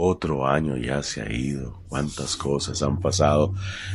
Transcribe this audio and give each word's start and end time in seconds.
Otro 0.00 0.46
año 0.46 0.76
ya 0.76 1.02
se 1.02 1.22
ha 1.22 1.32
ido, 1.32 1.82
cuántas 1.88 2.36
cosas 2.36 2.82
han 2.82 3.00
pasado, 3.00 3.52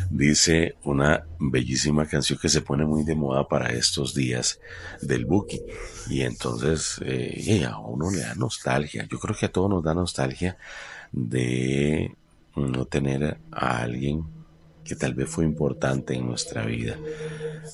dice 0.10 0.76
una 0.83 1.26
bellísima 1.40 2.06
canción 2.06 2.38
que 2.38 2.50
se 2.50 2.60
pone 2.60 2.83
muy 2.83 3.06
de 3.06 3.15
moda 3.15 3.47
para 3.47 3.72
estos 3.72 4.13
días 4.13 4.60
del 5.02 5.26
Buki. 5.26 5.62
Y 6.10 6.24
entonces 6.24 7.00
eh, 7.05 7.66
a 7.66 7.78
uno 7.79 8.12
le 8.12 8.20
da 8.20 8.36
nostalgia, 8.36 9.08
yo 9.10 9.18
creo 9.18 9.34
que 9.34 9.46
a 9.46 9.52
todos 9.54 9.70
nos 9.70 9.81
da 9.81 9.94
nostalgia 9.94 10.58
de 11.13 12.13
no 12.58 12.83
tener 12.83 13.38
a 13.49 13.81
alguien 13.81 14.26
que 14.83 14.97
tal 14.97 15.13
vez 15.13 15.29
fue 15.29 15.46
importante 15.46 16.16
en 16.16 16.27
nuestra 16.27 16.66
vida. 16.66 16.98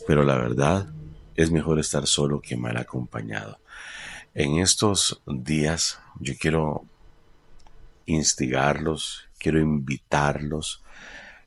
Pero 0.06 0.22
la 0.22 0.36
verdad 0.36 0.88
es 1.36 1.50
mejor 1.50 1.80
estar 1.80 2.06
solo 2.06 2.42
que 2.42 2.56
mal 2.56 2.78
acompañado. 2.78 3.58
En 4.36 4.60
estos 4.60 5.20
días 5.26 5.98
yo 6.20 6.36
quiero 6.40 6.86
instigarlos, 8.14 9.30
quiero 9.38 9.60
invitarlos, 9.60 10.84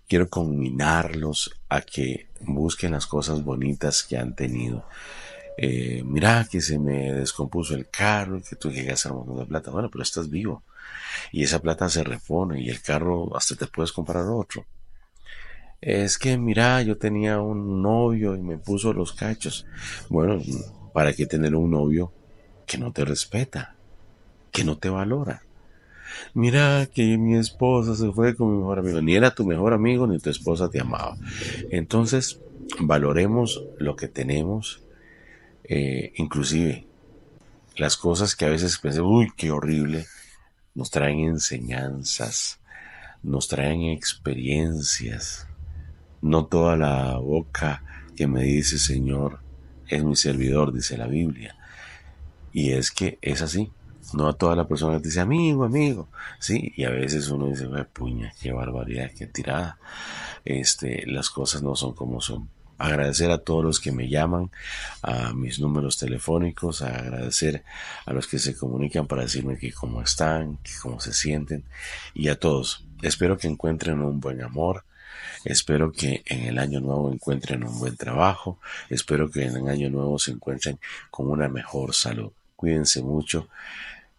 quiero 0.09 0.29
combinarlos 0.29 1.53
a 1.69 1.81
que 1.81 2.29
busquen 2.41 2.93
las 2.93 3.07
cosas 3.07 3.43
bonitas 3.45 4.03
que 4.03 4.17
han 4.17 4.35
tenido. 4.35 4.85
Eh, 5.57 6.03
mira 6.05 6.47
que 6.51 6.61
se 6.61 6.79
me 6.79 7.13
descompuso 7.13 7.75
el 7.75 7.89
carro, 7.89 8.43
que 8.43 8.57
tú 8.57 8.71
que 8.71 8.85
gastar 8.85 9.13
un 9.13 9.19
montón 9.19 9.39
de 9.39 9.47
plata. 9.47 9.71
Bueno, 9.71 9.91
pero 9.91 10.03
estás 10.03 10.31
vivo. 10.31 10.63
Y 11.31 11.45
esa 11.45 11.61
plata 11.61 11.89
se 11.89 12.05
repone 12.05 12.61
y 12.61 12.69
el 12.69 12.81
carro 12.81 13.37
hasta 13.37 13.55
te 13.55 13.67
puedes 13.67 13.93
comprar 13.93 14.25
otro. 14.27 14.67
Es 15.81 16.17
que 16.17 16.39
mira, 16.39 16.81
yo 16.83 16.97
tenía 16.97 17.41
un 17.41 17.83
novio 17.83 18.37
y 18.37 18.41
me 18.41 18.57
puso 18.57 18.93
los 18.93 19.13
cachos. 19.13 19.67
Bueno, 20.09 20.41
¿para 20.93 21.13
qué 21.13 21.27
tener 21.27 21.55
un 21.55 21.71
novio 21.71 22.13
que 22.67 22.79
no 22.79 22.93
te 22.93 23.05
respeta, 23.05 23.75
que 24.53 24.65
no 24.65 24.79
te 24.79 24.89
valora? 24.89 25.43
Mira 26.35 26.89
que 26.93 27.19
mi 27.19 27.37
esposa 27.37 27.95
se 27.95 28.11
fue 28.13 28.35
con 28.35 28.53
mi 28.53 28.59
mejor 28.59 28.79
amigo. 28.81 29.01
Ni 29.03 29.15
era 29.15 29.35
tu 29.35 29.45
mejor 29.45 29.73
amigo 29.73 30.07
ni 30.07 30.19
tu 30.19 30.31
esposa 30.31 30.69
te 30.69 30.81
amaba. 30.81 31.17
Entonces, 31.71 32.41
valoremos 32.81 33.63
lo 33.79 33.97
que 33.97 34.09
tenemos, 34.09 34.83
eh, 35.65 36.13
inclusive 36.17 36.87
las 37.77 37.97
cosas 37.97 38.37
que 38.37 38.45
a 38.45 38.51
veces 38.51 38.79
pensé, 38.79 39.01
uy, 39.01 39.33
qué 39.37 39.51
horrible, 39.51 40.07
nos 40.75 40.91
traen 40.91 41.21
enseñanzas, 41.21 42.61
nos 43.23 43.49
traen 43.49 43.83
experiencias. 43.85 45.47
No 46.21 46.47
toda 46.47 46.77
la 46.77 47.17
boca 47.19 47.83
que 48.17 48.27
me 48.27 48.43
dice 48.43 48.79
Señor 48.79 49.41
es 49.89 50.05
mi 50.05 50.17
servidor, 50.17 50.73
dice 50.73 50.97
la 50.97 51.07
Biblia. 51.07 51.57
Y 52.53 52.73
es 52.73 52.91
que 52.91 53.19
es 53.23 53.43
así. 53.43 53.71
No 54.15 54.29
a 54.29 54.33
toda 54.35 54.57
la 54.57 54.67
persona 54.67 54.99
te 54.99 55.09
dice 55.09 55.21
amigo, 55.21 55.65
amigo. 55.65 56.09
Sí, 56.39 56.73
y 56.77 56.85
a 56.85 56.91
veces 56.91 57.29
uno 57.29 57.47
dice, 57.47 57.67
puña, 57.93 58.33
qué 58.41 58.53
barbaridad, 58.53 59.11
qué 59.17 59.27
tirada. 59.27 59.79
Este, 60.45 61.07
las 61.07 61.31
cosas 61.31 61.63
no 61.63 61.75
son 61.77 61.95
como 61.95 62.21
son. 62.21 62.49
Agradecer 62.79 63.31
a 63.31 63.39
todos 63.39 63.65
los 63.65 63.81
que 63.81 63.93
me 63.93 64.09
llaman, 64.09 64.51
a 65.03 65.33
mis 65.33 65.61
números 65.61 65.99
telefónicos, 65.99 66.83
agradecer 66.83 67.63
a 68.07 68.13
los 68.13 68.27
que 68.27 68.39
se 68.39 68.57
comunican 68.57 69.07
para 69.07 69.23
decirme 69.23 69.57
que 69.57 69.73
cómo 69.73 70.03
están, 70.03 70.57
que 70.59 70.73
cómo 70.83 70.99
se 70.99 71.13
sienten, 71.13 71.65
y 72.13 72.29
a 72.29 72.39
todos. 72.39 72.85
Espero 73.03 73.39
que 73.39 73.47
encuentren 73.47 74.01
un 74.01 74.21
buen 74.21 74.43
amor, 74.43 74.85
Espero 75.45 75.93
que 75.93 76.23
en 76.27 76.45
el 76.45 76.59
año 76.59 76.81
nuevo 76.81 77.13
encuentren 77.13 77.65
un 77.65 77.79
buen 77.79 77.97
trabajo. 77.97 78.59
Espero 78.89 79.31
que 79.31 79.45
en 79.45 79.57
el 79.57 79.69
año 79.69 79.91
nuevo 79.91 80.19
se 80.19 80.31
encuentren 80.33 80.79
con 81.11 81.29
una 81.29 81.49
mejor 81.49 81.95
salud. 81.95 82.33
Cuídense 82.55 83.03
mucho. 83.03 83.49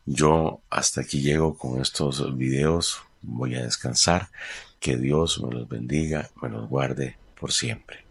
Yo 0.06 0.62
hasta 0.70 1.02
aquí 1.02 1.22
llego 1.22 1.58
con 1.58 1.82
estos 1.82 2.38
videos. 2.38 3.02
Voy 3.22 3.56
a 3.56 3.64
descansar. 3.64 4.30
Que 4.80 4.98
Dios 4.98 5.42
me 5.42 5.50
los 5.50 5.70
bendiga, 5.70 6.30
me 6.42 6.50
los 6.50 6.68
guarde 6.68 7.16
por 7.40 7.54
siempre. 7.54 8.03